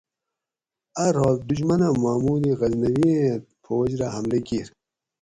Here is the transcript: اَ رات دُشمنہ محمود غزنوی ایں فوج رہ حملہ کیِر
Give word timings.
اَ 1.03 1.05
رات 1.15 1.37
دُشمنہ 1.49 1.87
محمود 2.01 2.43
غزنوی 2.59 3.09
ایں 3.19 3.33
فوج 3.63 3.89
رہ 3.99 4.07
حملہ 4.15 4.39
کیِر 4.47 4.67